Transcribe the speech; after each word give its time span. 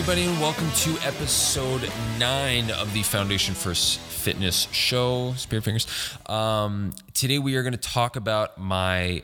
everybody, 0.00 0.24
and 0.24 0.40
welcome 0.40 0.70
to 0.70 0.96
episode 1.06 1.86
nine 2.18 2.70
of 2.70 2.90
the 2.94 3.02
Foundation 3.02 3.54
First 3.54 3.98
Fitness 3.98 4.66
Show. 4.72 5.34
Spirit 5.36 5.62
Fingers. 5.62 5.86
Um, 6.24 6.94
today, 7.12 7.38
we 7.38 7.54
are 7.56 7.62
going 7.62 7.74
to 7.74 7.78
talk 7.78 8.16
about 8.16 8.56
my 8.56 9.22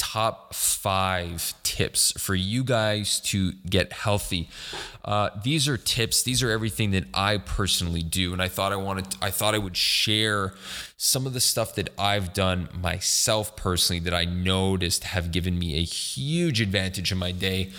top 0.00 0.54
five 0.54 1.52
tips 1.62 2.10
for 2.18 2.34
you 2.34 2.64
guys 2.64 3.20
to 3.20 3.52
get 3.68 3.92
healthy. 3.92 4.48
Uh, 5.04 5.28
these 5.44 5.68
are 5.68 5.76
tips. 5.76 6.22
These 6.22 6.42
are 6.42 6.50
everything 6.50 6.92
that 6.92 7.04
I 7.12 7.36
personally 7.36 8.02
do, 8.02 8.32
and 8.32 8.40
I 8.40 8.48
thought 8.48 8.72
I 8.72 8.76
wanted. 8.76 9.14
I 9.20 9.30
thought 9.30 9.54
I 9.54 9.58
would 9.58 9.76
share 9.76 10.54
some 10.96 11.26
of 11.26 11.34
the 11.34 11.40
stuff 11.40 11.74
that 11.74 11.90
I've 11.98 12.32
done 12.32 12.70
myself 12.80 13.56
personally 13.56 14.00
that 14.00 14.14
I 14.14 14.24
noticed 14.24 15.04
have 15.04 15.32
given 15.32 15.58
me 15.58 15.76
a 15.76 15.82
huge 15.82 16.62
advantage 16.62 17.12
in 17.12 17.18
my 17.18 17.32
day. 17.32 17.70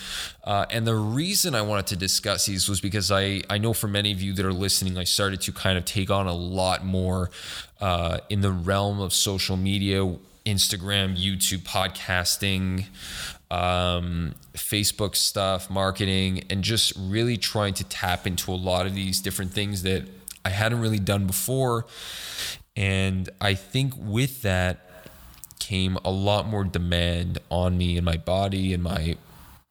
Uh, 0.44 0.67
and 0.69 0.85
the 0.85 0.95
reason 0.95 1.55
I 1.55 1.63
wanted 1.63 1.88
to 1.88 1.95
discuss 1.95 2.45
these 2.45 2.69
was 2.69 2.81
because 2.81 3.09
I 3.11 3.41
I 3.49 3.58
know 3.58 3.73
for 3.73 3.88
many 3.88 4.11
of 4.11 4.22
you 4.22 4.33
that 4.33 4.45
are 4.45 4.53
listening, 4.53 4.95
I 4.95 5.05
started 5.05 5.41
to 5.41 5.52
kind 5.52 5.75
of 5.75 5.85
take 5.85 6.11
on 6.11 6.27
a 6.27 6.35
lot 6.35 6.85
more 6.85 7.31
uh, 7.80 8.19
in 8.30 8.41
the 8.41 8.52
realm 8.52 9.02
of 9.02 9.11
social 9.11 9.58
media 9.58 10.05
Instagram, 10.45 11.18
YouTube, 11.18 11.59
podcasting, 11.59 12.86
um, 13.52 14.34
Facebook 14.54 15.16
stuff, 15.16 15.70
marketing, 15.70 16.44
and 16.50 16.64
just 16.64 16.94
really 16.98 17.38
trying 17.38 17.73
to 17.76 17.84
tap 17.84 18.26
into 18.26 18.52
a 18.52 18.55
lot 18.55 18.86
of 18.86 18.95
these 18.95 19.20
different 19.22 19.52
things 19.52 19.84
that 19.84 20.05
I 20.44 20.50
hadn't 20.50 20.80
really 20.80 21.00
done 21.00 21.27
before. 21.27 21.86
And 22.76 23.30
I 23.40 23.54
think 23.54 23.94
with 23.98 24.41
that 24.44 24.88
came 25.59 25.98
a 26.03 26.11
lot 26.11 26.48
more 26.48 26.64
demand 26.64 27.38
on 27.50 27.78
me 27.78 27.98
and 27.98 28.05
my 28.05 28.17
body 28.17 28.73
and 28.73 28.81
my 28.81 29.16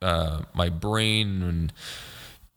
uh, 0.02 0.42
my 0.54 0.68
brain 0.68 1.42
and 1.42 1.72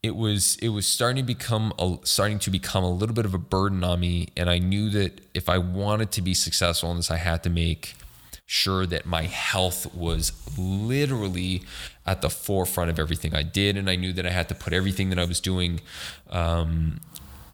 it 0.01 0.15
was 0.15 0.57
it 0.61 0.69
was 0.69 0.85
starting 0.85 1.25
to 1.25 1.33
become 1.33 1.73
a, 1.79 1.97
starting 2.03 2.39
to 2.39 2.51
become 2.51 2.83
a 2.83 2.89
little 2.89 3.15
bit 3.15 3.25
of 3.25 3.33
a 3.33 3.37
burden 3.37 3.83
on 3.83 3.99
me 3.99 4.27
and 4.37 4.49
I 4.49 4.59
knew 4.59 4.89
that 4.91 5.19
if 5.33 5.49
I 5.49 5.57
wanted 5.57 6.11
to 6.11 6.21
be 6.21 6.33
successful 6.33 6.91
in 6.91 6.97
this 6.97 7.11
I 7.11 7.17
had 7.17 7.43
to 7.43 7.49
make 7.49 7.95
sure 8.45 8.85
that 8.85 9.05
my 9.05 9.23
health 9.23 9.93
was 9.95 10.31
literally 10.57 11.63
at 12.05 12.21
the 12.21 12.29
forefront 12.29 12.89
of 12.89 12.99
everything 12.99 13.33
I 13.33 13.43
did. 13.43 13.77
And 13.77 13.89
I 13.89 13.95
knew 13.95 14.13
that 14.13 14.25
I 14.25 14.31
had 14.31 14.49
to 14.49 14.55
put 14.55 14.73
everything 14.73 15.09
that 15.09 15.19
I 15.19 15.25
was 15.25 15.39
doing 15.39 15.81
um, 16.29 16.99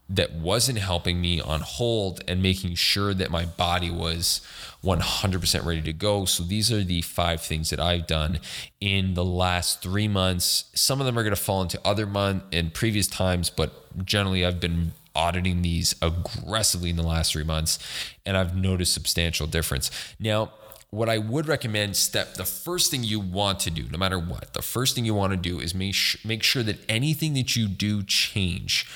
that 0.08 0.32
wasn't 0.32 0.78
helping 0.78 1.20
me 1.20 1.40
on 1.40 1.60
hold 1.60 2.20
and 2.26 2.42
making 2.42 2.74
sure 2.74 3.14
that 3.14 3.30
my 3.30 3.44
body 3.44 3.90
was 3.90 4.40
100% 4.82 5.64
ready 5.64 5.82
to 5.82 5.92
go. 5.92 6.24
So 6.24 6.42
these 6.42 6.72
are 6.72 6.82
the 6.82 7.02
five 7.02 7.40
things 7.40 7.70
that 7.70 7.78
I've 7.78 8.08
done 8.08 8.40
in 8.80 9.14
the 9.14 9.24
last 9.24 9.82
three 9.82 10.08
months. 10.08 10.64
Some 10.74 11.00
of 11.00 11.06
them 11.06 11.16
are 11.16 11.22
going 11.22 11.34
to 11.34 11.40
fall 11.40 11.62
into 11.62 11.80
other 11.84 12.06
month 12.06 12.42
and 12.52 12.74
previous 12.74 13.06
times, 13.06 13.50
but 13.50 14.04
generally 14.04 14.44
I've 14.44 14.58
been 14.58 14.92
auditing 15.14 15.62
these 15.62 15.94
aggressively 16.02 16.90
in 16.90 16.96
the 16.96 17.02
last 17.02 17.32
three 17.32 17.44
months 17.44 17.78
and 18.26 18.36
I've 18.36 18.56
noticed 18.56 18.92
substantial 18.92 19.46
difference. 19.46 19.90
Now, 20.18 20.50
what 20.90 21.08
I 21.08 21.18
would 21.18 21.46
recommend 21.46 21.96
step 21.96 22.34
the 22.34 22.44
first 22.44 22.90
thing 22.90 23.04
you 23.04 23.20
want 23.20 23.60
to 23.60 23.70
do 23.70 23.84
no 23.90 23.98
matter 23.98 24.18
what 24.18 24.52
the 24.54 24.62
first 24.62 24.94
thing 24.94 25.04
you 25.04 25.14
want 25.14 25.32
to 25.32 25.36
do 25.36 25.60
is 25.60 25.74
make 25.74 25.94
sh- 25.94 26.24
make 26.24 26.42
sure 26.42 26.62
that 26.64 26.78
anything 26.88 27.34
that 27.34 27.54
you 27.56 27.68
do 27.68 28.02
change. 28.02 28.86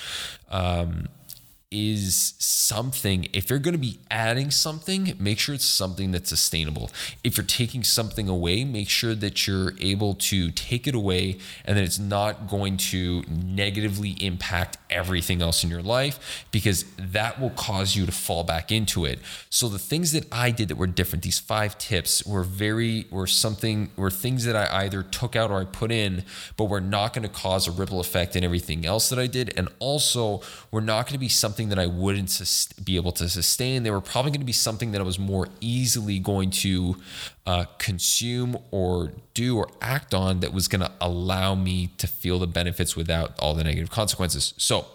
Um, 0.49 1.07
is 1.71 2.35
something, 2.39 3.27
if 3.33 3.49
you're 3.49 3.59
going 3.59 3.73
to 3.73 3.79
be 3.79 3.99
adding 4.09 4.51
something, 4.51 5.13
make 5.19 5.39
sure 5.39 5.55
it's 5.55 5.65
something 5.65 6.11
that's 6.11 6.29
sustainable. 6.29 6.89
If 7.23 7.37
you're 7.37 7.45
taking 7.45 7.83
something 7.83 8.29
away, 8.29 8.63
make 8.63 8.89
sure 8.89 9.15
that 9.15 9.47
you're 9.47 9.73
able 9.79 10.13
to 10.15 10.51
take 10.51 10.87
it 10.87 10.95
away 10.95 11.37
and 11.65 11.77
that 11.77 11.83
it's 11.83 11.99
not 11.99 12.47
going 12.47 12.77
to 12.77 13.23
negatively 13.27 14.11
impact 14.21 14.77
everything 14.89 15.41
else 15.41 15.63
in 15.63 15.69
your 15.69 15.81
life 15.81 16.45
because 16.51 16.85
that 16.97 17.39
will 17.41 17.49
cause 17.49 17.95
you 17.95 18.05
to 18.05 18.11
fall 18.11 18.43
back 18.43 18.71
into 18.71 19.03
it. 19.05 19.19
So 19.49 19.67
the 19.67 19.79
things 19.79 20.11
that 20.13 20.25
I 20.31 20.51
did 20.51 20.69
that 20.69 20.77
were 20.77 20.87
different, 20.87 21.23
these 21.23 21.39
five 21.39 21.77
tips 21.77 22.25
were 22.25 22.43
very, 22.43 23.05
were 23.11 23.27
something, 23.27 23.91
were 23.95 24.11
things 24.11 24.45
that 24.45 24.55
I 24.55 24.83
either 24.83 25.03
took 25.03 25.35
out 25.35 25.51
or 25.51 25.61
I 25.61 25.65
put 25.65 25.91
in, 25.91 26.23
but 26.57 26.65
were 26.65 26.81
not 26.81 27.13
going 27.13 27.23
to 27.23 27.33
cause 27.33 27.67
a 27.67 27.71
ripple 27.71 27.99
effect 27.99 28.35
in 28.35 28.43
everything 28.43 28.85
else 28.85 29.09
that 29.09 29.19
I 29.19 29.27
did. 29.27 29.53
And 29.57 29.67
also, 29.79 30.41
were 30.71 30.81
not 30.81 31.05
going 31.05 31.13
to 31.13 31.19
be 31.19 31.29
something 31.29 31.54
something 31.55 31.69
that 31.69 31.79
I 31.79 31.85
wouldn't 31.85 32.29
sus- 32.29 32.67
be 32.73 32.97
able 32.97 33.13
to 33.13 33.29
sustain. 33.29 33.83
They 33.83 33.91
were 33.91 34.01
probably 34.01 34.31
going 34.31 34.41
to 34.41 34.45
be 34.45 34.51
something 34.51 34.91
that 34.91 34.99
I 34.99 35.05
was 35.05 35.17
more 35.17 35.47
easily 35.61 36.19
going 36.19 36.49
to 36.65 36.97
uh, 37.47 37.63
consume 37.77 38.57
or 38.71 39.13
do 39.33 39.57
or 39.57 39.69
act 39.81 40.13
on 40.13 40.41
that 40.41 40.51
was 40.51 40.67
going 40.67 40.81
to 40.81 40.91
allow 40.99 41.55
me 41.55 41.91
to 41.97 42.07
feel 42.07 42.39
the 42.39 42.47
benefits 42.47 42.97
without 42.97 43.39
all 43.39 43.53
the 43.53 43.63
negative 43.63 43.89
consequences. 43.89 44.53
So, 44.57 44.85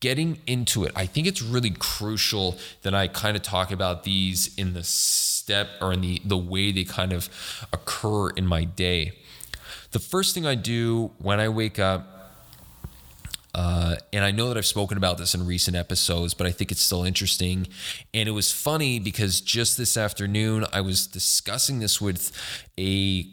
getting 0.00 0.40
into 0.46 0.84
it, 0.84 0.92
I 0.94 1.06
think 1.06 1.26
it's 1.26 1.40
really 1.40 1.70
crucial 1.70 2.58
that 2.82 2.94
I 2.94 3.08
kind 3.08 3.34
of 3.34 3.42
talk 3.42 3.70
about 3.70 4.04
these 4.04 4.54
in 4.56 4.74
the 4.74 4.84
step 4.84 5.70
or 5.80 5.94
in 5.94 6.02
the, 6.02 6.20
the 6.22 6.36
way 6.36 6.70
they 6.70 6.84
kind 6.84 7.14
of 7.14 7.30
occur 7.72 8.28
in 8.28 8.46
my 8.46 8.64
day. 8.64 9.12
The 9.92 10.00
first 10.00 10.34
thing 10.34 10.44
I 10.44 10.54
do 10.54 11.12
when 11.16 11.40
I 11.40 11.48
wake 11.48 11.78
up 11.78 12.13
uh, 13.54 13.96
and 14.12 14.24
I 14.24 14.30
know 14.30 14.48
that 14.48 14.56
I've 14.56 14.66
spoken 14.66 14.96
about 14.96 15.18
this 15.18 15.34
in 15.34 15.46
recent 15.46 15.76
episodes, 15.76 16.34
but 16.34 16.46
I 16.46 16.50
think 16.50 16.72
it's 16.72 16.82
still 16.82 17.04
interesting. 17.04 17.68
And 18.12 18.28
it 18.28 18.32
was 18.32 18.50
funny 18.52 18.98
because 18.98 19.40
just 19.40 19.78
this 19.78 19.96
afternoon, 19.96 20.66
I 20.72 20.80
was 20.80 21.06
discussing 21.06 21.78
this 21.78 22.00
with 22.00 22.32
a 22.78 23.26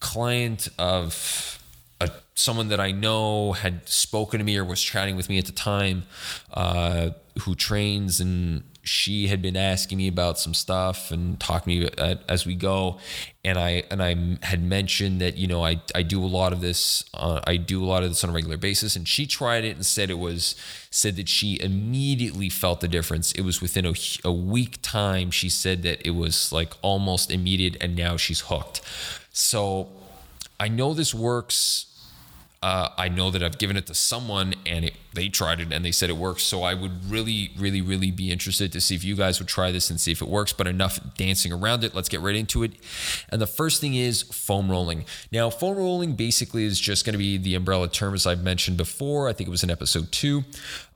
client 0.00 0.68
of 0.78 1.58
a, 2.00 2.10
someone 2.34 2.68
that 2.68 2.80
I 2.80 2.92
know 2.92 3.52
had 3.52 3.88
spoken 3.88 4.38
to 4.38 4.44
me 4.44 4.56
or 4.58 4.64
was 4.64 4.82
chatting 4.82 5.16
with 5.16 5.30
me 5.30 5.38
at 5.38 5.46
the 5.46 5.52
time, 5.52 6.04
uh, 6.52 7.10
who 7.40 7.54
trains 7.54 8.20
and 8.20 8.62
she 8.84 9.28
had 9.28 9.40
been 9.40 9.56
asking 9.56 9.96
me 9.98 10.06
about 10.08 10.38
some 10.38 10.52
stuff 10.52 11.10
and 11.10 11.40
talking 11.40 11.80
to 11.80 11.90
me 11.90 12.16
as 12.28 12.44
we 12.44 12.54
go. 12.54 12.98
And 13.42 13.58
i 13.58 13.82
and 13.90 14.02
i 14.02 14.38
had 14.42 14.62
mentioned 14.62 15.20
that 15.20 15.36
you 15.36 15.46
know 15.46 15.64
i 15.64 15.80
i 15.94 16.02
do 16.02 16.22
a 16.22 16.26
lot 16.26 16.52
of 16.52 16.60
this 16.60 17.04
uh, 17.12 17.40
i 17.46 17.56
do 17.56 17.84
a 17.84 17.86
lot 17.86 18.02
of 18.02 18.10
this 18.10 18.22
on 18.24 18.30
a 18.30 18.32
regular 18.32 18.56
basis. 18.56 18.94
And 18.94 19.08
she 19.08 19.26
tried 19.26 19.64
it 19.64 19.76
and 19.76 19.84
said 19.84 20.10
it 20.10 20.18
was 20.18 20.54
said 20.90 21.16
that 21.16 21.28
she 21.28 21.60
immediately 21.60 22.48
felt 22.48 22.80
the 22.80 22.88
difference. 22.88 23.32
It 23.32 23.42
was 23.42 23.60
within 23.60 23.84
a, 23.84 23.94
a 24.24 24.32
week 24.32 24.78
time 24.82 25.30
she 25.30 25.48
said 25.48 25.82
that 25.82 26.06
it 26.06 26.12
was 26.12 26.52
like 26.52 26.72
almost 26.82 27.30
immediate 27.30 27.76
and 27.80 27.96
now 27.96 28.16
she's 28.16 28.40
hooked. 28.40 28.80
So 29.30 29.88
i 30.60 30.68
know 30.68 30.94
this 30.94 31.14
works 31.14 31.86
uh, 32.64 32.88
I 32.96 33.10
know 33.10 33.30
that 33.30 33.42
I've 33.42 33.58
given 33.58 33.76
it 33.76 33.84
to 33.88 33.94
someone 33.94 34.54
and 34.64 34.86
it, 34.86 34.94
they 35.12 35.28
tried 35.28 35.60
it 35.60 35.70
and 35.70 35.84
they 35.84 35.92
said 35.92 36.08
it 36.08 36.16
works. 36.16 36.42
So 36.42 36.62
I 36.62 36.72
would 36.72 37.10
really, 37.10 37.50
really, 37.58 37.82
really 37.82 38.10
be 38.10 38.32
interested 38.32 38.72
to 38.72 38.80
see 38.80 38.94
if 38.94 39.04
you 39.04 39.14
guys 39.16 39.38
would 39.38 39.48
try 39.48 39.70
this 39.70 39.90
and 39.90 40.00
see 40.00 40.12
if 40.12 40.22
it 40.22 40.28
works. 40.28 40.54
But 40.54 40.66
enough 40.66 40.98
dancing 41.18 41.52
around 41.52 41.84
it. 41.84 41.94
Let's 41.94 42.08
get 42.08 42.22
right 42.22 42.34
into 42.34 42.62
it. 42.62 42.72
And 43.28 43.38
the 43.38 43.46
first 43.46 43.82
thing 43.82 43.94
is 43.94 44.22
foam 44.22 44.70
rolling. 44.70 45.04
Now, 45.30 45.50
foam 45.50 45.76
rolling 45.76 46.14
basically 46.14 46.64
is 46.64 46.80
just 46.80 47.04
going 47.04 47.12
to 47.12 47.18
be 47.18 47.36
the 47.36 47.54
umbrella 47.54 47.86
term, 47.86 48.14
as 48.14 48.26
I've 48.26 48.42
mentioned 48.42 48.78
before. 48.78 49.28
I 49.28 49.34
think 49.34 49.46
it 49.46 49.50
was 49.50 49.62
in 49.62 49.70
episode 49.70 50.10
two, 50.10 50.44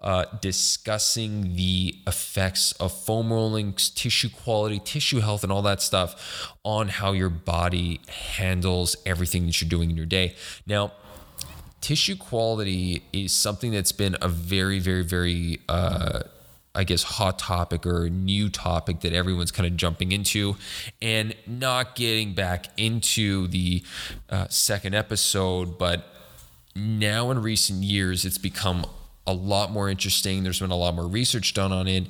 uh, 0.00 0.24
discussing 0.40 1.54
the 1.54 1.96
effects 2.06 2.72
of 2.80 2.98
foam 2.98 3.30
rolling, 3.30 3.74
tissue 3.74 4.30
quality, 4.30 4.80
tissue 4.82 5.20
health, 5.20 5.42
and 5.42 5.52
all 5.52 5.62
that 5.62 5.82
stuff 5.82 6.54
on 6.64 6.88
how 6.88 7.12
your 7.12 7.28
body 7.28 8.00
handles 8.08 8.96
everything 9.04 9.44
that 9.44 9.60
you're 9.60 9.68
doing 9.68 9.90
in 9.90 9.98
your 9.98 10.06
day. 10.06 10.34
Now, 10.66 10.92
tissue 11.80 12.16
quality 12.16 13.02
is 13.12 13.32
something 13.32 13.72
that's 13.72 13.92
been 13.92 14.16
a 14.20 14.28
very, 14.28 14.78
very, 14.78 15.02
very, 15.02 15.60
uh, 15.68 16.20
I 16.74 16.84
guess, 16.84 17.02
hot 17.02 17.38
topic 17.38 17.86
or 17.86 18.08
new 18.08 18.48
topic 18.48 19.00
that 19.00 19.12
everyone's 19.12 19.50
kind 19.50 19.66
of 19.66 19.76
jumping 19.76 20.12
into 20.12 20.56
and 21.00 21.34
not 21.46 21.94
getting 21.94 22.34
back 22.34 22.66
into 22.76 23.48
the 23.48 23.82
uh, 24.30 24.48
second 24.48 24.94
episode. 24.94 25.78
But 25.78 26.06
now 26.74 27.30
in 27.30 27.42
recent 27.42 27.82
years, 27.82 28.24
it's 28.24 28.38
become 28.38 28.86
a 29.28 29.32
lot 29.32 29.70
more 29.70 29.90
interesting. 29.90 30.42
There's 30.42 30.60
been 30.60 30.70
a 30.70 30.76
lot 30.76 30.94
more 30.94 31.06
research 31.06 31.52
done 31.52 31.70
on 31.70 31.86
it. 31.86 32.06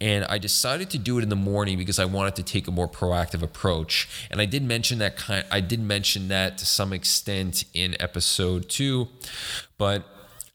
And 0.00 0.24
I 0.24 0.38
decided 0.38 0.88
to 0.90 0.98
do 0.98 1.18
it 1.18 1.22
in 1.22 1.28
the 1.28 1.36
morning 1.36 1.76
because 1.76 1.98
I 1.98 2.06
wanted 2.06 2.34
to 2.36 2.42
take 2.42 2.66
a 2.66 2.70
more 2.70 2.88
proactive 2.88 3.42
approach. 3.42 4.08
And 4.30 4.40
I 4.40 4.46
did 4.46 4.62
mention 4.64 4.98
that 4.98 5.16
kind 5.18 5.44
I 5.50 5.60
did 5.60 5.80
mention 5.80 6.28
that 6.28 6.56
to 6.58 6.66
some 6.66 6.94
extent 6.94 7.64
in 7.74 7.94
episode 8.00 8.70
two, 8.70 9.08
but 9.76 10.06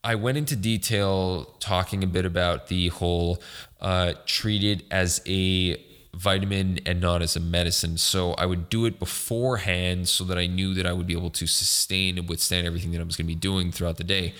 I 0.03 0.15
went 0.15 0.39
into 0.39 0.55
detail 0.55 1.45
talking 1.59 2.03
a 2.03 2.07
bit 2.07 2.25
about 2.25 2.67
the 2.67 2.87
whole 2.87 3.41
uh, 3.79 4.13
treated 4.25 4.85
as 4.89 5.21
a 5.27 5.79
vitamin 6.13 6.79
and 6.85 6.99
not 6.99 7.21
as 7.21 7.35
a 7.35 7.39
medicine. 7.39 7.97
So 7.97 8.33
I 8.33 8.45
would 8.45 8.69
do 8.69 8.85
it 8.85 8.99
beforehand 8.99 10.07
so 10.07 10.23
that 10.25 10.37
I 10.37 10.47
knew 10.47 10.73
that 10.73 10.85
I 10.85 10.93
would 10.93 11.07
be 11.07 11.13
able 11.13 11.29
to 11.31 11.47
sustain 11.47 12.17
and 12.17 12.27
withstand 12.27 12.65
everything 12.65 12.91
that 12.91 12.99
I 12.99 13.03
was 13.03 13.15
going 13.15 13.25
to 13.25 13.33
be 13.33 13.35
doing 13.35 13.71
throughout 13.71 13.97
the 13.97 14.03
day. 14.03 14.33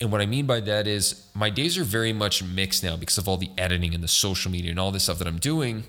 And 0.00 0.12
what 0.12 0.20
I 0.20 0.26
mean 0.26 0.46
by 0.46 0.60
that 0.60 0.86
is 0.86 1.26
my 1.34 1.50
days 1.50 1.76
are 1.76 1.84
very 1.84 2.12
much 2.12 2.42
mixed 2.42 2.84
now 2.84 2.96
because 2.96 3.18
of 3.18 3.28
all 3.28 3.36
the 3.36 3.50
editing 3.58 3.94
and 3.94 4.04
the 4.04 4.08
social 4.08 4.50
media 4.50 4.70
and 4.70 4.78
all 4.78 4.92
this 4.92 5.04
stuff 5.04 5.18
that 5.18 5.26
I'm 5.26 5.38
doing. 5.38 5.84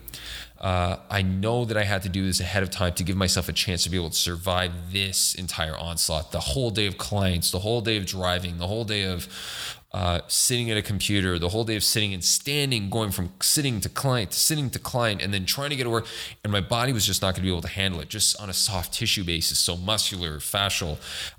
Uh, 0.59 0.97
I 1.09 1.21
know 1.21 1.65
that 1.65 1.75
I 1.75 1.83
had 1.83 2.01
to 2.03 2.09
do 2.09 2.25
this 2.25 2.39
ahead 2.39 2.63
of 2.63 2.71
time 2.71 2.93
to 2.93 3.03
give 3.03 3.17
myself 3.17 3.49
a 3.49 3.53
chance 3.53 3.83
to 3.83 3.89
be 3.89 3.97
able 3.97 4.09
to 4.09 4.15
survive 4.15 4.93
this 4.93 5.35
entire 5.35 5.77
onslaught 5.77 6.31
the 6.31 6.39
whole 6.39 6.71
day 6.71 6.87
of 6.87 6.97
clients, 6.97 7.51
the 7.51 7.59
whole 7.59 7.81
day 7.81 7.97
of 7.97 8.05
driving, 8.05 8.57
the 8.57 8.67
whole 8.67 8.85
day 8.85 9.03
of 9.03 9.27
uh, 9.95 10.19
sitting 10.27 10.69
at 10.69 10.75
a 10.75 10.81
computer, 10.81 11.39
the 11.39 11.47
whole 11.47 11.63
day 11.63 11.77
of 11.77 11.83
sitting 11.83 12.13
and 12.13 12.21
standing, 12.21 12.89
going 12.89 13.11
from 13.11 13.31
sitting 13.41 13.79
to 13.79 13.87
client 13.87 14.31
to 14.31 14.37
sitting 14.37 14.69
to 14.69 14.77
client, 14.77 15.21
and 15.21 15.33
then 15.33 15.45
trying 15.45 15.69
to 15.69 15.75
get 15.77 15.85
to 15.85 15.89
work. 15.89 16.05
And 16.43 16.51
my 16.51 16.59
body 16.59 16.91
was 16.91 17.05
just 17.05 17.21
not 17.21 17.27
going 17.27 17.35
to 17.35 17.41
be 17.43 17.49
able 17.49 17.61
to 17.61 17.69
handle 17.69 18.01
it, 18.01 18.09
just 18.09 18.37
on 18.41 18.49
a 18.49 18.53
soft 18.53 18.93
tissue 18.93 19.23
basis. 19.23 19.57
So 19.57 19.77
muscular, 19.77 20.39
fascial. 20.39 20.97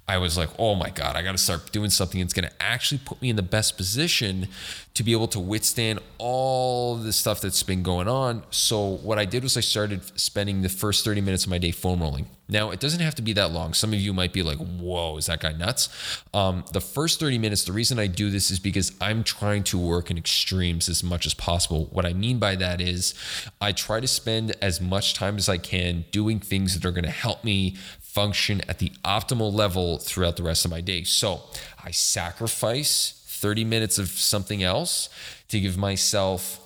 I 0.08 0.18
was 0.18 0.38
like, 0.38 0.50
oh 0.58 0.76
my 0.76 0.90
God, 0.90 1.16
I 1.16 1.22
got 1.22 1.32
to 1.32 1.38
start 1.38 1.72
doing 1.72 1.90
something 1.90 2.20
that's 2.20 2.32
going 2.32 2.48
to 2.48 2.62
actually 2.62 3.00
put 3.04 3.20
me 3.20 3.28
in 3.28 3.34
the 3.34 3.42
best 3.42 3.76
position 3.76 4.46
to 4.94 5.02
be 5.02 5.10
able 5.10 5.26
to 5.28 5.40
withstand 5.40 5.98
all 6.18 6.94
the 6.94 7.12
stuff 7.12 7.40
that's 7.40 7.64
been 7.64 7.82
going 7.82 8.06
on. 8.06 8.44
So 8.50 8.98
what 8.98 9.18
I 9.18 9.24
did 9.24 9.42
was 9.42 9.56
I 9.56 9.60
started 9.60 10.18
spending 10.18 10.62
the 10.62 10.68
first 10.68 11.04
30 11.04 11.22
minutes 11.22 11.44
of 11.44 11.50
my 11.50 11.58
day 11.58 11.72
foam 11.72 12.00
rolling. 12.00 12.28
Now, 12.48 12.70
it 12.70 12.78
doesn't 12.78 13.00
have 13.00 13.16
to 13.16 13.22
be 13.22 13.32
that 13.32 13.50
long. 13.50 13.74
Some 13.74 13.92
of 13.92 13.98
you 13.98 14.12
might 14.12 14.32
be 14.32 14.44
like, 14.44 14.58
whoa, 14.58 15.16
is 15.16 15.26
that 15.26 15.40
guy 15.40 15.52
nuts? 15.52 15.88
Um, 16.32 16.64
the 16.72 16.80
first 16.80 17.18
30 17.18 17.38
minutes, 17.38 17.64
the 17.64 17.72
reason 17.72 17.98
I 17.98 18.06
do 18.06 18.30
this 18.30 18.52
is 18.52 18.60
because 18.60 18.92
I'm 19.00 19.24
trying 19.24 19.64
to 19.64 19.78
work 19.78 20.12
in 20.12 20.16
extremes 20.16 20.88
as 20.88 21.02
much 21.02 21.26
as 21.26 21.34
possible. 21.34 21.88
What 21.90 22.06
I 22.06 22.12
mean 22.12 22.38
by 22.38 22.54
that 22.54 22.80
is 22.80 23.14
I 23.60 23.72
try 23.72 23.98
to 23.98 24.06
spend 24.06 24.54
as 24.62 24.80
much 24.80 25.14
time 25.14 25.36
as 25.36 25.48
I 25.48 25.58
can 25.58 26.04
doing 26.12 26.38
things 26.38 26.74
that 26.74 26.86
are 26.86 26.92
going 26.92 27.04
to 27.04 27.10
help 27.10 27.42
me 27.42 27.74
function 28.16 28.62
at 28.66 28.78
the 28.78 28.88
optimal 29.04 29.52
level 29.52 29.98
throughout 29.98 30.38
the 30.38 30.42
rest 30.42 30.64
of 30.64 30.70
my 30.70 30.80
day. 30.80 31.04
So 31.04 31.42
I 31.84 31.90
sacrifice 31.90 33.22
30 33.26 33.62
minutes 33.62 33.98
of 33.98 34.08
something 34.08 34.62
else 34.62 35.10
to 35.48 35.60
give 35.60 35.76
myself 35.76 36.58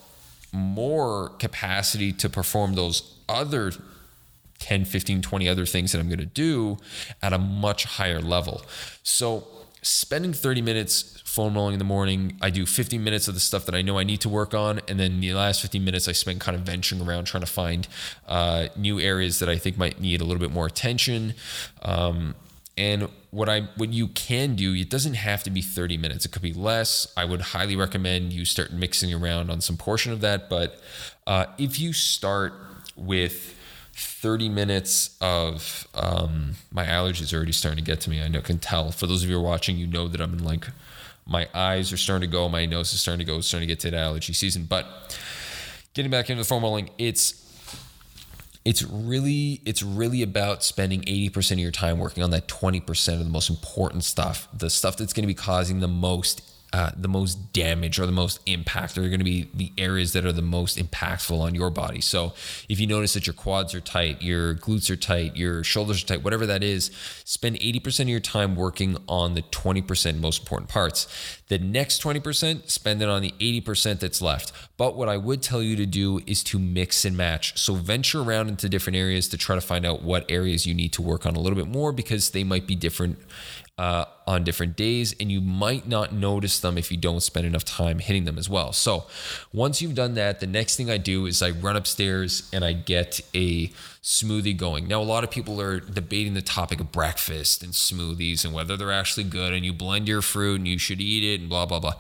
more 0.53 1.31
capacity 1.41 2.13
to 2.13 2.29
perform 2.29 2.75
those 2.75 3.17
other 3.29 3.73
10, 4.61 4.85
15, 4.85 5.23
20 5.23 5.49
other 5.49 5.67
things 5.67 5.91
that 5.91 5.99
I'm 5.99 6.07
going 6.07 6.21
to 6.21 6.25
do 6.25 6.77
at 7.21 7.33
a 7.33 7.39
much 7.39 7.83
higher 7.83 8.21
level. 8.21 8.63
So, 9.03 9.45
spending 9.83 10.33
30 10.33 10.63
minutes 10.63 11.20
foam 11.31 11.55
rolling 11.55 11.75
in 11.75 11.79
the 11.79 11.85
morning, 11.85 12.37
I 12.41 12.51
do 12.51 12.67
15 12.67 13.05
minutes 13.05 13.29
of 13.29 13.35
the 13.35 13.41
stuff 13.41 13.65
that 13.67 13.75
I 13.75 13.83
know 13.83 13.99
I 13.99 14.03
need 14.03 14.21
to 14.23 14.29
work 14.29 14.53
on. 14.53 14.81
And 14.89 14.99
then 14.99 15.21
the 15.21 15.33
last 15.35 15.63
15 15.63 15.85
minutes, 15.85 16.09
I 16.09 16.13
spend 16.13 16.41
kind 16.41 16.57
of 16.57 16.63
venturing 16.63 17.01
around 17.01 17.27
trying 17.27 17.43
to 17.43 17.47
find 17.51 17.87
uh, 18.27 18.67
new 18.77 18.99
areas 18.99 19.39
that 19.39 19.49
I 19.49 19.57
think 19.57 19.79
might 19.79 20.01
need 20.01 20.21
a 20.21 20.25
little 20.25 20.41
bit 20.41 20.51
more 20.51 20.67
attention. 20.67 21.35
Um, 21.83 22.35
and 22.77 23.09
what 23.31 23.49
I 23.49 23.69
what 23.77 23.93
you 23.93 24.09
can 24.09 24.57
do, 24.57 24.75
it 24.75 24.91
doesn't 24.91 25.15
have 25.15 25.45
to 25.45 25.51
be 25.51 25.63
30 25.63 25.99
minutes. 25.99 26.25
It 26.25 26.33
could 26.33 26.43
be 26.43 26.53
less. 26.53 27.07
I 27.17 27.25
would 27.27 27.41
highly 27.41 27.77
recommend 27.77 28.33
you 28.33 28.45
start 28.45 28.73
mixing 28.73 29.15
around 29.15 29.51
on 29.51 29.61
some 29.61 29.77
portion 29.77 30.13
of 30.13 30.21
that. 30.23 30.51
But 30.51 30.81
uh, 31.29 31.47
if 31.59 31.79
you 31.79 31.93
start 31.93 32.55
with 32.97 33.55
30 33.95 34.49
minutes 34.49 35.17
of 35.21 35.87
um, 35.95 36.55
my 36.73 36.87
allergies 36.87 37.33
are 37.33 37.37
already 37.37 37.53
starting 37.53 37.85
to 37.85 37.89
get 37.89 38.01
to 38.01 38.11
me. 38.11 38.21
I 38.21 38.29
know 38.29 38.41
can 38.41 38.59
tell. 38.59 38.91
For 38.91 39.07
those 39.07 39.23
of 39.23 39.29
you 39.29 39.37
who 39.37 39.43
are 39.43 39.45
watching, 39.45 39.77
you 39.77 39.87
know 39.87 40.09
that 40.09 40.21
I'm 40.21 40.33
in 40.33 40.43
like 40.43 40.67
my 41.27 41.49
eyes 41.55 41.93
are 41.93 41.97
starting 41.97 42.29
to 42.29 42.33
go, 42.33 42.49
my 42.49 42.67
nose 42.67 42.93
is 42.93 43.01
starting 43.01 43.25
to 43.25 43.33
go, 43.33 43.41
starting 43.41 43.69
to 43.69 43.73
get 43.73 43.81
to 43.81 43.91
the 43.91 43.99
allergy 43.99 44.33
season. 44.33 44.65
But 44.65 45.17
getting 45.95 46.11
back 46.11 46.31
into 46.31 46.43
the 46.43 46.49
foam 46.49 46.63
rolling, 46.63 46.91
it's 46.99 47.41
it's 48.65 48.83
really 48.83 49.63
it's 49.65 49.83
really 49.83 50.23
about 50.23 50.63
spending 50.63 51.01
80% 51.03 51.53
of 51.53 51.59
your 51.61 51.71
time 51.71 51.99
working 51.99 52.23
on 52.23 52.31
that 52.31 52.47
20% 52.47 53.13
of 53.15 53.19
the 53.21 53.25
most 53.25 53.49
important 53.49 54.05
stuff 54.05 54.49
the 54.53 54.69
stuff 54.69 54.99
that's 54.99 55.15
going 55.15 55.23
to 55.23 55.27
be 55.27 55.35
causing 55.35 55.81
the 55.81 55.89
most 55.89 56.43
uh, 56.73 56.91
the 56.97 57.09
most 57.09 57.53
damage 57.53 57.99
or 57.99 58.07
the 58.07 58.13
most 58.13 58.41
impact 58.47 58.97
are 58.97 59.03
going 59.03 59.19
to 59.19 59.25
be 59.25 59.51
the 59.53 59.73
areas 59.77 60.13
that 60.13 60.25
are 60.25 60.33
the 60.33 60.43
most 60.43 60.79
impactful 60.79 61.39
on 61.39 61.55
your 61.55 61.71
body. 61.71 62.01
So 62.01 62.33
if 62.69 62.79
you 62.79 62.87
notice 62.87 63.15
that 63.15 63.27
your 63.27 63.35
quads 63.35 63.75
are 63.75 63.81
tight, 63.81 64.23
your 64.23 64.55
glutes 64.55 64.89
are 64.89 64.97
tight, 64.97 65.37
your 65.37 65.65
shoulders 65.65 66.03
are 66.03 66.07
tight, 66.07 66.23
whatever 66.23 66.47
that 66.47 66.63
is, 66.63 66.91
spend 67.25 67.59
80% 67.59 68.01
of 68.01 68.09
your 68.09 68.21
time 68.21 68.55
working 68.55 68.97
on 69.09 69.35
the 69.35 69.43
20% 69.43 70.21
most 70.21 70.43
important 70.43 70.71
parts. 70.71 71.09
The 71.49 71.59
next 71.59 72.03
20%, 72.03 72.71
spend 72.71 73.03
it 73.03 73.09
on 73.09 73.23
the 73.23 73.35
80% 73.41 73.99
that's 73.99 74.23
left. 74.23 74.53
But 74.77 74.97
what 74.97 75.09
I 75.09 75.17
would 75.17 75.43
tell 75.43 75.63
you 75.63 75.75
to 75.77 75.87
do 75.87 76.21
is 76.27 76.45
to 76.45 76.59
mix 76.59 77.05
and 77.05 77.17
match. 77.17 77.59
So 77.59 77.75
venture 77.75 78.23
around 78.23 78.49
into 78.49 78.69
different 78.69 78.97
areas 78.97 79.27
to 79.29 79.37
try 79.37 79.57
to 79.57 79.61
find 79.61 79.85
out 79.85 80.03
what 80.03 80.31
areas 80.31 80.67
you 80.67 80.75
need 80.75 80.93
to 80.93 81.03
work 81.03 81.27
on 81.27 81.35
a 81.35 81.41
little 81.41 81.57
bit 81.57 81.67
more 81.67 81.93
because 81.93 82.31
they 82.31 82.45
might 82.45 82.69
be 82.69 82.77
different 82.77 83.19
uh, 83.81 84.05
on 84.27 84.45
different 84.45 84.77
days, 84.77 85.15
and 85.19 85.33
you 85.33 85.41
might 85.41 85.89
not 85.89 86.13
notice 86.13 86.61
them 86.61 86.77
if 86.77 86.91
you 86.91 86.99
don't 86.99 87.23
spend 87.23 87.47
enough 87.47 87.65
time 87.65 87.99
hitting 87.99 88.27
them 88.27 88.37
as 88.37 88.47
well. 88.47 88.75
So, 88.75 89.07
once 89.55 89.81
you've 89.81 89.95
done 89.95 90.13
that, 90.15 90.41
the 90.41 90.47
next 90.47 90.77
thing 90.77 90.91
I 90.91 90.99
do 90.99 91.25
is 91.25 91.41
I 91.41 91.53
run 91.53 91.77
upstairs 91.77 92.47
and 92.53 92.63
I 92.63 92.75
get 92.75 93.23
a 93.35 93.73
smoothie 94.03 94.57
going. 94.57 94.89
Now, 94.89 95.03
a 95.03 95.05
lot 95.05 95.25
of 95.25 95.31
people 95.31 95.61
are 95.61 95.79
debating 95.79 96.33
the 96.33 96.41
topic 96.41 96.81
of 96.81 96.91
breakfast 96.91 97.63
and 97.63 97.73
smoothies 97.73 98.47
and 98.47 98.55
whether 98.55 98.77
they're 98.77 98.93
actually 98.93 99.25
good, 99.25 99.53
and 99.53 99.65
you 99.65 99.75
blend 99.75 100.09
your 100.09 100.23
fruit 100.23 100.57
and 100.57 100.67
you 100.67 100.79
should 100.79 101.01
eat 101.01 101.23
it 101.23 101.41
and 101.41 101.51
blah 101.51 101.67
blah 101.67 101.81
blah. 101.81 101.95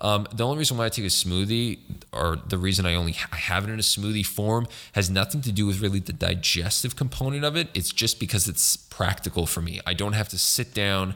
Um, 0.00 0.26
the 0.34 0.44
only 0.44 0.58
reason 0.58 0.76
why 0.76 0.86
I 0.86 0.88
take 0.88 1.04
a 1.04 1.08
smoothie, 1.08 1.78
or 2.12 2.36
the 2.48 2.58
reason 2.58 2.86
I 2.86 2.94
only 2.94 3.12
have 3.12 3.64
it 3.64 3.70
in 3.70 3.78
a 3.78 3.82
smoothie 3.82 4.26
form, 4.26 4.66
has 4.92 5.08
nothing 5.08 5.42
to 5.42 5.52
do 5.52 5.66
with 5.66 5.80
really 5.80 6.00
the 6.00 6.12
digestive 6.12 6.96
component 6.96 7.44
of 7.44 7.56
it. 7.56 7.68
It's 7.72 7.92
just 7.92 8.18
because 8.18 8.48
it's 8.48 8.76
practical 8.76 9.46
for 9.46 9.62
me. 9.62 9.80
I 9.86 9.94
don't 9.94 10.14
have 10.14 10.28
to 10.30 10.38
sit 10.38 10.74
down. 10.74 11.14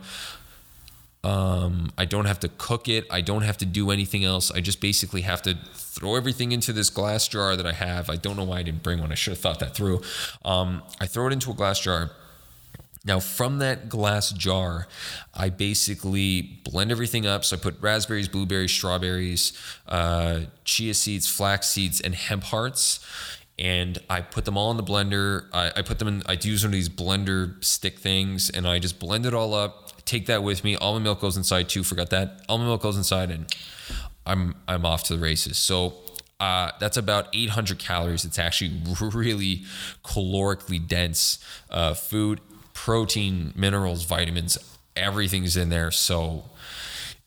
Um, 1.25 1.91
I 1.99 2.05
don't 2.05 2.27
have 2.27 2.41
to 2.41 2.49
cook 2.59 2.89
it. 2.89 3.07
I 3.11 3.21
don't 3.21 3.43
have 3.43 3.59
to 3.59 3.67
do 3.67 3.91
anything 3.91 4.25
else. 4.25 4.51
I 4.53 4.61
just 4.61 4.81
basically 4.81 5.23
have 5.23 5.43
to 5.43 5.59
throw 5.75 6.15
everything 6.15 6.53
into 6.53 6.73
this 6.73 6.91
glass 6.91 7.27
jar 7.27 7.57
that 7.57 7.67
I 7.67 7.73
have. 7.73 8.09
I 8.09 8.17
don't 8.17 8.37
know 8.37 8.45
why 8.45 8.59
I 8.59 8.63
didn't 8.63 8.83
bring 8.83 9.01
one. 9.01 9.11
I 9.11 9.17
should 9.17 9.33
have 9.33 9.41
thought 9.41 9.59
that 9.59 9.75
through. 9.75 10.01
Um, 10.45 10.83
I 11.01 11.07
throw 11.07 11.27
it 11.27 11.33
into 11.33 11.51
a 11.51 11.55
glass 11.55 11.81
jar. 11.81 12.11
Now, 13.05 13.21
from 13.21 13.59
that 13.59 13.89
glass 13.89 14.31
jar, 14.31 14.87
I 15.35 15.49
basically 15.49 16.61
blend 16.65 16.93
everything 16.93 17.27
up. 17.27 17.45
So 17.45 17.57
I 17.57 17.59
put 17.59 17.81
raspberries, 17.81 18.29
blueberries, 18.29 18.71
strawberries, 18.71 19.53
uh, 19.89 20.41
chia 20.65 20.95
seeds, 20.95 21.29
flax 21.29 21.69
seeds, 21.69 22.01
and 22.01 22.15
hemp 22.15 22.45
hearts. 22.45 23.05
And 23.59 23.99
I 24.09 24.21
put 24.21 24.45
them 24.45 24.57
all 24.57 24.71
in 24.71 24.77
the 24.77 24.85
blender. 24.85 25.47
I, 25.53 25.73
I 25.77 25.83
put 25.83 25.99
them 25.99 26.09
in, 26.09 26.23
I 26.27 26.39
use 26.41 26.63
one 26.63 26.69
of 26.69 26.73
these 26.73 26.89
blender 26.89 27.63
stick 27.65 27.99
things, 27.99 28.51
and 28.51 28.69
I 28.69 28.79
just 28.79 29.01
blend 29.01 29.27
it 29.27 29.35
all 29.35 29.55
up. 29.55 29.88
Take 30.09 30.25
that 30.25 30.43
with 30.43 30.65
me. 30.65 30.75
Almond 30.75 31.05
milk 31.05 31.21
goes 31.21 31.37
inside 31.37 31.69
too. 31.69 31.85
Forgot 31.85 32.09
that. 32.09 32.41
Almond 32.49 32.71
milk 32.71 32.81
goes 32.81 32.97
inside, 32.97 33.31
and 33.31 33.55
I'm 34.25 34.55
I'm 34.67 34.87
off 34.87 35.03
to 35.05 35.17
the 35.17 35.21
races. 35.21 35.59
So 35.59 35.97
uh, 36.41 36.71
that's 36.81 36.97
about 36.97 37.29
800 37.35 37.79
calories. 37.79 38.25
It's 38.25 38.39
actually 38.39 38.81
really 39.13 39.65
calorically 40.03 40.79
dense 40.85 41.45
uh, 41.69 41.93
food, 41.93 42.41
protein, 42.73 43.53
minerals, 43.55 44.05
vitamins, 44.05 44.57
everything's 44.97 45.59
in 45.59 45.69
there. 45.69 45.91
So 45.91 46.45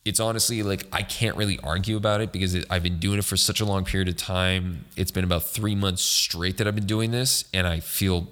it's 0.04 0.18
honestly 0.18 0.64
like 0.64 0.88
I 0.90 1.02
can't 1.02 1.36
really 1.36 1.60
argue 1.62 1.96
about 1.96 2.20
it 2.20 2.32
because 2.32 2.52
it, 2.56 2.64
I've 2.68 2.82
been 2.82 2.98
doing 2.98 3.20
it 3.20 3.24
for 3.24 3.36
such 3.36 3.60
a 3.60 3.64
long 3.64 3.84
period 3.84 4.08
of 4.08 4.16
time. 4.16 4.86
It's 4.96 5.12
been 5.12 5.22
about 5.22 5.44
three 5.44 5.76
months 5.76 6.02
straight 6.02 6.58
that 6.58 6.66
I've 6.66 6.74
been 6.74 6.86
doing 6.86 7.12
this, 7.12 7.44
and 7.54 7.64
I 7.64 7.78
feel 7.78 8.26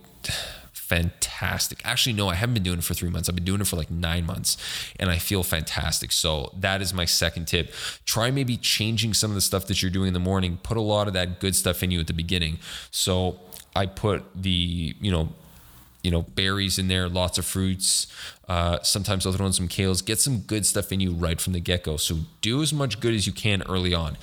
fantastic. 0.90 1.80
Actually, 1.84 2.14
no, 2.14 2.28
I 2.28 2.34
haven't 2.34 2.54
been 2.54 2.64
doing 2.64 2.78
it 2.78 2.84
for 2.84 2.94
three 2.94 3.10
months. 3.10 3.28
I've 3.28 3.36
been 3.36 3.44
doing 3.44 3.60
it 3.60 3.66
for 3.68 3.76
like 3.76 3.92
nine 3.92 4.26
months 4.26 4.56
and 4.98 5.08
I 5.08 5.18
feel 5.18 5.44
fantastic. 5.44 6.10
So, 6.10 6.52
that 6.58 6.82
is 6.82 6.92
my 6.92 7.04
second 7.04 7.46
tip. 7.46 7.72
Try 8.04 8.32
maybe 8.32 8.56
changing 8.56 9.14
some 9.14 9.30
of 9.30 9.36
the 9.36 9.40
stuff 9.40 9.68
that 9.68 9.82
you're 9.82 9.92
doing 9.92 10.08
in 10.08 10.14
the 10.14 10.20
morning. 10.20 10.58
Put 10.64 10.76
a 10.76 10.80
lot 10.80 11.06
of 11.06 11.14
that 11.14 11.38
good 11.38 11.54
stuff 11.54 11.84
in 11.84 11.92
you 11.92 12.00
at 12.00 12.08
the 12.08 12.12
beginning. 12.12 12.58
So, 12.90 13.38
I 13.76 13.86
put 13.86 14.24
the, 14.34 14.96
you 15.00 15.12
know, 15.12 15.28
you 16.02 16.10
know, 16.10 16.22
berries 16.22 16.76
in 16.78 16.88
there, 16.88 17.08
lots 17.08 17.38
of 17.38 17.44
fruits. 17.44 18.08
Uh, 18.50 18.82
sometimes 18.82 19.24
I'll 19.24 19.32
throw 19.32 19.46
in 19.46 19.52
some 19.52 19.68
kales. 19.68 20.04
Get 20.04 20.18
some 20.18 20.40
good 20.40 20.66
stuff 20.66 20.90
in 20.90 20.98
you 20.98 21.12
right 21.12 21.40
from 21.40 21.52
the 21.52 21.60
get 21.60 21.84
go. 21.84 21.96
So 21.96 22.18
do 22.40 22.62
as 22.62 22.72
much 22.72 22.98
good 22.98 23.14
as 23.14 23.24
you 23.24 23.32
can 23.32 23.62
early 23.68 23.94
on. 23.94 24.16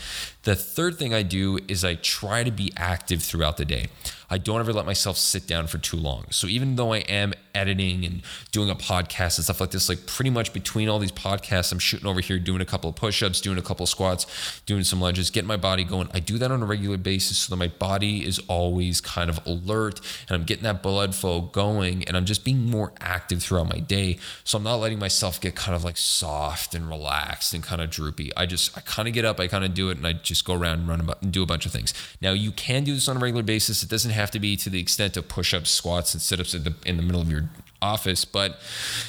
The 0.44 0.54
third 0.54 0.98
thing 0.98 1.14
I 1.14 1.24
do 1.24 1.60
is 1.70 1.86
I 1.86 1.96
try 1.96 2.44
to 2.44 2.52
be 2.52 2.74
active 2.76 3.24
throughout 3.24 3.56
the 3.56 3.64
day. 3.64 3.88
I 4.30 4.38
don't 4.38 4.60
ever 4.60 4.74
let 4.74 4.86
myself 4.86 5.18
sit 5.18 5.48
down 5.48 5.68
for 5.68 5.78
too 5.78 5.96
long. 5.96 6.26
So 6.32 6.48
even 6.48 6.76
though 6.76 6.94
I 6.94 6.98
am 7.00 7.34
editing 7.56 8.06
and 8.06 8.22
doing 8.52 8.70
a 8.70 8.76
podcast 8.76 9.38
and 9.38 9.46
stuff 9.46 9.62
like 9.62 9.72
this, 9.72 9.88
like 9.88 10.06
pretty 10.06 10.30
much 10.30 10.52
between 10.52 10.90
all 10.90 11.00
these 11.00 11.14
podcasts, 11.14 11.72
I'm 11.72 11.80
shooting 11.80 12.08
over 12.08 12.20
here 12.20 12.38
doing 12.38 12.60
a 12.62 12.66
couple 12.66 12.90
of 12.90 12.96
push 12.96 13.24
ups, 13.24 13.40
doing 13.40 13.58
a 13.58 13.62
couple 13.62 13.84
of 13.84 13.90
squats, 13.90 14.62
doing 14.66 14.84
some 14.84 15.00
lunges, 15.00 15.30
getting 15.30 15.48
my 15.48 15.58
body 15.58 15.86
going. 15.86 16.10
I 16.14 16.20
do 16.20 16.38
that 16.38 16.52
on 16.52 16.62
a 16.62 16.66
regular 16.66 16.98
basis 16.98 17.38
so 17.38 17.52
that 17.52 17.58
my 17.58 17.70
body 17.70 18.26
is 18.26 18.40
always 18.48 19.00
kind 19.00 19.30
of 19.30 19.40
alert 19.46 20.02
and 20.28 20.36
I'm 20.36 20.44
getting 20.44 20.64
that 20.64 20.84
blood 20.84 21.16
flow 21.16 21.42
going 21.42 22.04
and 22.04 22.18
I'm 22.18 22.26
just 22.26 22.44
being 22.44 22.70
more 22.70 22.92
active 23.00 23.42
throughout 23.42 23.70
my 23.70 23.80
day 23.80 24.17
So 24.44 24.58
I'm 24.58 24.64
not 24.64 24.76
letting 24.76 25.00
myself 25.00 25.40
get 25.40 25.56
kind 25.56 25.76
of 25.76 25.84
like 25.84 25.98
soft 25.98 26.74
and 26.74 26.90
relaxed 26.90 27.54
and 27.54 27.64
kind 27.64 27.82
of 27.82 27.90
droopy. 27.90 28.32
I 28.36 28.46
just, 28.46 28.78
I 28.78 28.82
kind 28.82 29.08
of 29.08 29.14
get 29.14 29.26
up, 29.26 29.40
I 29.40 29.48
kind 29.48 29.64
of 29.64 29.74
do 29.74 29.90
it, 29.90 29.98
and 29.98 30.06
I 30.06 30.14
just 30.14 30.46
go 30.46 30.54
around 30.54 30.80
and 30.80 30.88
run 30.88 31.00
about 31.00 31.22
and 31.22 31.32
do 31.32 31.44
a 31.44 31.46
bunch 31.46 31.66
of 31.66 31.72
things. 31.72 31.94
Now, 32.22 32.32
you 32.32 32.52
can 32.52 32.84
do 32.84 32.94
this 32.94 33.08
on 33.08 33.18
a 33.18 33.20
regular 33.20 33.44
basis. 33.44 33.84
It 33.84 33.90
doesn't 33.90 34.12
have 34.12 34.32
to 34.32 34.40
be 34.40 34.56
to 34.58 34.70
the 34.70 34.80
extent 34.80 35.18
of 35.18 35.28
push 35.28 35.54
ups, 35.54 35.70
squats, 35.70 36.14
and 36.14 36.22
sit 36.22 36.40
ups 36.40 36.54
in 36.54 36.64
the, 36.64 36.74
in 36.86 36.98
the 36.98 37.04
middle 37.04 37.22
of 37.22 37.32
your 37.32 37.50
office. 37.82 38.26
But 38.26 38.60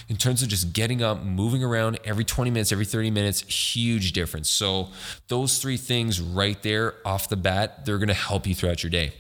in 0.09 0.17
terms 0.17 0.43
of 0.43 0.49
just 0.49 0.73
getting 0.73 1.03
up, 1.03 1.23
moving 1.23 1.63
around 1.65 1.99
every 2.05 2.25
20 2.25 2.51
minutes, 2.51 2.73
every 2.73 2.85
30 2.85 3.11
minutes, 3.11 3.41
huge 3.43 4.13
difference. 4.13 4.49
So 4.49 4.89
those 5.29 5.59
three 5.59 5.77
things 5.77 6.21
right 6.21 6.61
there 6.63 6.95
off 7.05 7.29
the 7.29 7.37
bat, 7.37 7.85
they're 7.85 7.99
going 7.99 8.09
to 8.09 8.15
help 8.15 8.47
you 8.47 8.55
throughout 8.55 8.83
your 8.83 8.91
day. 8.91 9.13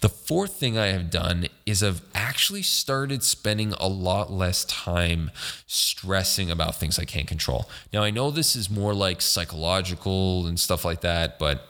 The 0.00 0.08
fourth 0.08 0.52
thing 0.54 0.78
I 0.78 0.86
have 0.86 1.10
done 1.10 1.46
is 1.66 1.82
I've 1.82 2.02
actually 2.14 2.62
started 2.62 3.22
spending 3.22 3.72
a 3.74 3.88
lot 3.88 4.30
less 4.30 4.64
time 4.64 5.30
stressing 5.66 6.50
about 6.50 6.76
things 6.76 6.98
I 6.98 7.04
can't 7.04 7.26
control. 7.26 7.68
Now, 7.92 8.02
I 8.02 8.10
know 8.10 8.30
this 8.30 8.54
is 8.56 8.70
more 8.70 8.94
like 8.94 9.20
psychological 9.20 10.46
and 10.46 10.58
stuff 10.58 10.84
like 10.84 11.00
that, 11.02 11.38
but 11.38 11.66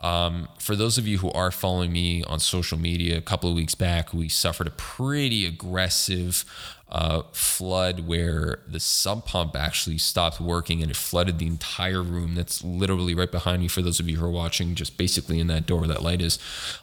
um, 0.00 0.48
for 0.58 0.76
those 0.76 0.98
of 0.98 1.08
you 1.08 1.18
who 1.18 1.30
are 1.32 1.50
following 1.50 1.90
me 1.90 2.22
on 2.24 2.38
social 2.38 2.78
media, 2.78 3.16
a 3.16 3.22
couple 3.22 3.48
of 3.48 3.56
weeks 3.56 3.74
back, 3.74 4.12
we 4.12 4.28
suffered 4.28 4.66
a 4.66 4.72
pretty 4.72 5.46
aggressive 5.46 6.44
uh, 6.88 7.22
flood 7.32 8.06
where 8.06 8.60
the 8.68 8.78
sump 8.78 9.26
pump 9.26 9.56
actually 9.56 9.98
stopped 9.98 10.40
working 10.40 10.82
and 10.82 10.90
it 10.90 10.96
flooded 10.96 11.38
the 11.38 11.46
entire 11.46 12.02
room. 12.02 12.36
That's 12.36 12.62
literally 12.62 13.14
right 13.14 13.30
behind 13.30 13.60
me 13.62 13.68
for 13.68 13.82
those 13.82 13.98
of 13.98 14.08
you 14.08 14.18
who 14.18 14.24
are 14.24 14.30
watching, 14.30 14.74
just 14.76 14.96
basically 14.96 15.40
in 15.40 15.48
that 15.48 15.66
door 15.66 15.80
where 15.80 15.88
that 15.88 16.02
light 16.02 16.22
is. 16.22 16.38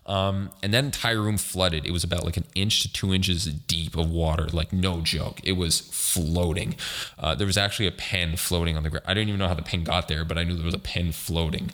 Um, 0.05 0.49
and 0.61 0.73
that 0.73 0.83
entire 0.83 1.21
room 1.21 1.37
flooded. 1.37 1.85
It 1.85 1.91
was 1.91 2.03
about 2.03 2.25
like 2.25 2.35
an 2.35 2.45
inch 2.53 2.81
to 2.81 2.91
two 2.91 3.13
inches 3.13 3.45
deep 3.45 3.95
of 3.95 4.09
water, 4.09 4.47
like 4.51 4.73
no 4.73 4.99
joke. 4.99 5.39
It 5.43 5.53
was 5.53 5.79
floating. 5.79 6.75
Uh, 7.17 7.35
there 7.35 7.47
was 7.47 7.57
actually 7.57 7.87
a 7.87 7.91
pen 7.91 8.35
floating 8.35 8.75
on 8.75 8.83
the 8.83 8.89
ground. 8.89 9.05
I 9.07 9.13
didn't 9.13 9.29
even 9.29 9.39
know 9.39 9.47
how 9.47 9.53
the 9.53 9.61
pen 9.61 9.85
got 9.85 10.09
there, 10.09 10.25
but 10.25 10.37
I 10.37 10.43
knew 10.43 10.55
there 10.55 10.65
was 10.65 10.73
a 10.73 10.79
pen 10.79 11.13
floating. 11.13 11.71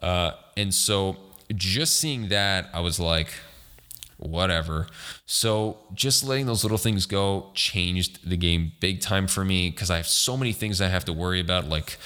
Uh, 0.00 0.32
and 0.56 0.74
so 0.74 1.16
just 1.54 2.00
seeing 2.00 2.28
that, 2.28 2.68
I 2.72 2.80
was 2.80 2.98
like, 2.98 3.28
whatever. 4.18 4.86
So 5.34 5.78
just 5.94 6.24
letting 6.24 6.44
those 6.44 6.62
little 6.62 6.76
things 6.76 7.06
go 7.06 7.52
changed 7.54 8.28
the 8.28 8.36
game 8.36 8.72
big 8.80 9.00
time 9.00 9.26
for 9.26 9.46
me 9.46 9.70
because 9.70 9.90
I 9.90 9.96
have 9.96 10.06
so 10.06 10.36
many 10.36 10.52
things 10.52 10.78
I 10.82 10.88
have 10.88 11.06
to 11.06 11.14
worry 11.14 11.40
about. 11.40 11.70
Like 11.70 11.96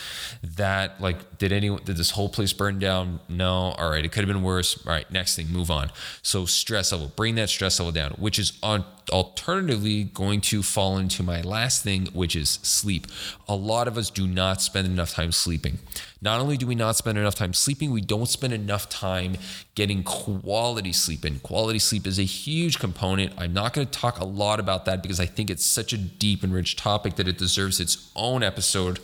that, 0.44 1.00
like, 1.00 1.36
did 1.38 1.50
anyone, 1.50 1.82
did 1.84 1.96
this 1.96 2.10
whole 2.12 2.28
place 2.28 2.52
burn 2.52 2.78
down? 2.78 3.18
No. 3.28 3.72
All 3.72 3.90
right. 3.90 4.04
It 4.04 4.12
could 4.12 4.20
have 4.20 4.32
been 4.32 4.44
worse. 4.44 4.80
All 4.86 4.92
right. 4.92 5.10
Next 5.10 5.34
thing, 5.34 5.48
move 5.50 5.72
on. 5.72 5.90
So 6.22 6.46
stress 6.46 6.92
level, 6.92 7.10
bring 7.16 7.34
that 7.34 7.48
stress 7.48 7.80
level 7.80 7.90
down, 7.90 8.12
which 8.12 8.38
is 8.38 8.52
on 8.62 8.84
alternatively 9.10 10.04
going 10.04 10.40
to 10.40 10.62
fall 10.62 10.98
into 10.98 11.22
my 11.22 11.40
last 11.40 11.82
thing, 11.82 12.06
which 12.12 12.34
is 12.34 12.58
sleep. 12.62 13.06
A 13.48 13.54
lot 13.54 13.88
of 13.88 13.96
us 13.96 14.10
do 14.10 14.26
not 14.26 14.62
spend 14.62 14.86
enough 14.86 15.12
time 15.12 15.32
sleeping. 15.32 15.78
Not 16.20 16.40
only 16.40 16.56
do 16.56 16.66
we 16.66 16.74
not 16.74 16.96
spend 16.96 17.18
enough 17.18 17.34
time 17.34 17.52
sleeping, 17.52 17.90
we 17.90 18.00
don't 18.00 18.28
spend 18.28 18.52
enough 18.52 18.88
time 18.88 19.36
getting 19.74 20.02
quality 20.02 20.92
sleep. 20.92 21.24
And 21.24 21.42
quality 21.42 21.78
sleep 21.78 22.06
is 22.06 22.18
a 22.18 22.24
huge 22.24 22.78
component. 23.16 23.40
I'm 23.40 23.52
not 23.52 23.72
going 23.72 23.86
to 23.86 23.92
talk 23.98 24.18
a 24.18 24.24
lot 24.24 24.60
about 24.60 24.84
that 24.84 25.02
because 25.02 25.20
I 25.20 25.26
think 25.26 25.50
it's 25.50 25.64
such 25.64 25.92
a 25.92 25.98
deep 25.98 26.42
and 26.42 26.52
rich 26.52 26.76
topic 26.76 27.16
that 27.16 27.28
it 27.28 27.38
deserves 27.38 27.80
its 27.80 28.10
own 28.14 28.42
episode. 28.42 28.98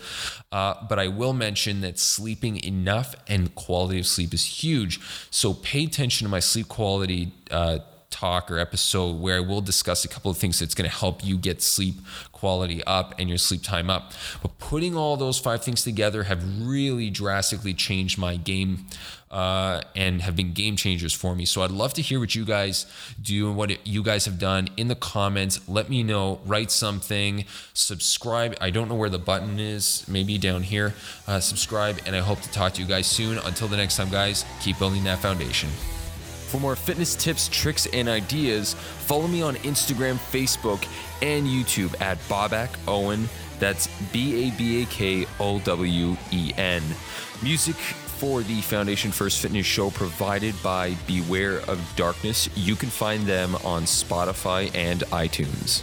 Uh, 0.50 0.74
but 0.88 0.98
I 0.98 1.08
will 1.08 1.32
mention 1.32 1.80
that 1.80 1.98
sleeping 1.98 2.62
enough 2.62 3.14
and 3.28 3.54
quality 3.54 4.00
of 4.00 4.06
sleep 4.06 4.34
is 4.34 4.62
huge. 4.62 5.00
So 5.30 5.54
pay 5.54 5.84
attention 5.84 6.26
to 6.26 6.30
my 6.30 6.40
sleep 6.40 6.68
quality. 6.68 7.32
Uh, 7.50 7.78
talk 8.12 8.50
or 8.50 8.58
episode 8.58 9.20
where 9.20 9.38
I 9.38 9.40
will 9.40 9.60
discuss 9.60 10.04
a 10.04 10.08
couple 10.08 10.30
of 10.30 10.36
things 10.36 10.60
that's 10.60 10.74
going 10.74 10.88
to 10.88 10.96
help 10.96 11.24
you 11.24 11.36
get 11.36 11.62
sleep 11.62 11.96
quality 12.30 12.84
up 12.84 13.14
and 13.18 13.28
your 13.28 13.38
sleep 13.38 13.62
time 13.62 13.90
up. 13.90 14.12
But 14.42 14.58
putting 14.58 14.96
all 14.96 15.16
those 15.16 15.38
five 15.38 15.64
things 15.64 15.82
together 15.82 16.24
have 16.24 16.42
really 16.60 17.10
drastically 17.10 17.74
changed 17.74 18.18
my 18.18 18.36
game 18.36 18.86
uh, 19.32 19.80
and 19.96 20.20
have 20.22 20.36
been 20.36 20.52
game 20.52 20.76
changers 20.76 21.12
for 21.12 21.34
me. 21.34 21.46
So 21.46 21.62
I'd 21.62 21.70
love 21.70 21.94
to 21.94 22.02
hear 22.02 22.20
what 22.20 22.34
you 22.34 22.44
guys 22.44 22.86
do 23.20 23.48
and 23.48 23.56
what 23.56 23.86
you 23.86 24.02
guys 24.02 24.26
have 24.26 24.38
done 24.38 24.68
in 24.76 24.88
the 24.88 24.94
comments. 24.94 25.66
Let 25.66 25.88
me 25.88 26.02
know, 26.02 26.40
write 26.44 26.70
something, 26.70 27.46
subscribe. 27.72 28.56
I 28.60 28.70
don't 28.70 28.88
know 28.88 28.94
where 28.94 29.08
the 29.08 29.18
button 29.18 29.58
is, 29.58 30.04
maybe 30.06 30.36
down 30.36 30.62
here. 30.62 30.94
Uh, 31.26 31.40
subscribe, 31.40 32.00
and 32.06 32.14
I 32.14 32.20
hope 32.20 32.40
to 32.42 32.50
talk 32.50 32.74
to 32.74 32.82
you 32.82 32.86
guys 32.86 33.06
soon. 33.06 33.38
Until 33.38 33.68
the 33.68 33.76
next 33.76 33.96
time, 33.96 34.10
guys, 34.10 34.44
keep 34.60 34.78
building 34.78 35.04
that 35.04 35.20
foundation. 35.20 35.70
For 36.52 36.60
more 36.60 36.76
fitness 36.76 37.14
tips, 37.14 37.48
tricks, 37.48 37.86
and 37.94 38.10
ideas, 38.10 38.74
follow 38.74 39.26
me 39.26 39.40
on 39.40 39.54
Instagram, 39.56 40.16
Facebook, 40.16 40.86
and 41.22 41.46
YouTube 41.46 41.98
at 41.98 42.18
Babak 42.28 42.68
Owen. 42.86 43.26
That's 43.58 43.86
B 44.12 44.48
A 44.48 44.50
B 44.58 44.82
A 44.82 44.84
K 44.84 45.26
O 45.40 45.60
W 45.60 46.14
E 46.30 46.52
N. 46.58 46.82
Music 47.42 47.74
for 47.74 48.42
the 48.42 48.60
Foundation 48.60 49.10
First 49.10 49.40
Fitness 49.40 49.64
Show 49.64 49.88
provided 49.92 50.54
by 50.62 50.94
Beware 51.06 51.60
of 51.60 51.80
Darkness. 51.96 52.50
You 52.54 52.76
can 52.76 52.90
find 52.90 53.24
them 53.24 53.54
on 53.64 53.84
Spotify 53.84 54.70
and 54.74 55.00
iTunes. 55.04 55.82